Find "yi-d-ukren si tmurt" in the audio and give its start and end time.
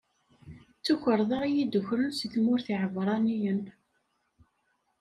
1.55-2.67